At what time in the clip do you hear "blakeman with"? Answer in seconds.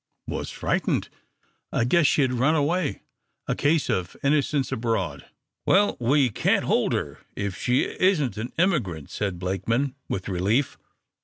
9.37-10.27